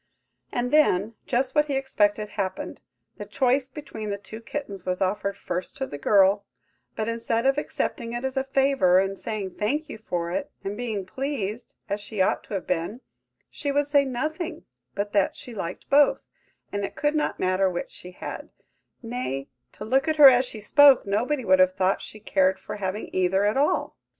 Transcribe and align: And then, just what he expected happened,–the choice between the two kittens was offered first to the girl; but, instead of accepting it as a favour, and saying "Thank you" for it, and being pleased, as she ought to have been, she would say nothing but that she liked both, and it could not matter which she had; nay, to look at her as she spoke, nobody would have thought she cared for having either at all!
And 0.51 0.71
then, 0.71 1.13
just 1.27 1.53
what 1.53 1.67
he 1.67 1.75
expected 1.75 2.29
happened,–the 2.29 3.25
choice 3.25 3.69
between 3.69 4.09
the 4.09 4.17
two 4.17 4.41
kittens 4.41 4.83
was 4.83 4.99
offered 4.99 5.37
first 5.37 5.77
to 5.77 5.85
the 5.85 5.99
girl; 5.99 6.43
but, 6.95 7.07
instead 7.07 7.45
of 7.45 7.59
accepting 7.59 8.13
it 8.13 8.25
as 8.25 8.35
a 8.35 8.43
favour, 8.43 8.97
and 8.97 9.15
saying 9.15 9.57
"Thank 9.59 9.89
you" 9.89 9.99
for 9.99 10.31
it, 10.31 10.49
and 10.63 10.75
being 10.75 11.05
pleased, 11.05 11.75
as 11.87 12.01
she 12.01 12.19
ought 12.19 12.43
to 12.45 12.55
have 12.55 12.65
been, 12.65 13.01
she 13.51 13.71
would 13.71 13.85
say 13.85 14.03
nothing 14.03 14.65
but 14.95 15.13
that 15.13 15.35
she 15.37 15.53
liked 15.53 15.87
both, 15.87 16.21
and 16.71 16.83
it 16.83 16.95
could 16.95 17.13
not 17.13 17.39
matter 17.39 17.69
which 17.69 17.91
she 17.91 18.09
had; 18.09 18.49
nay, 19.03 19.49
to 19.73 19.85
look 19.85 20.07
at 20.07 20.15
her 20.15 20.29
as 20.31 20.45
she 20.45 20.59
spoke, 20.59 21.05
nobody 21.05 21.45
would 21.45 21.59
have 21.59 21.73
thought 21.73 22.01
she 22.01 22.19
cared 22.19 22.59
for 22.59 22.77
having 22.77 23.07
either 23.13 23.45
at 23.45 23.55
all! 23.55 23.95